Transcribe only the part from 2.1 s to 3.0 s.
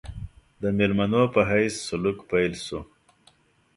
پیل شو.